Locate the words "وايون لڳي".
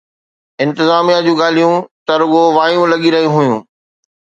2.57-3.09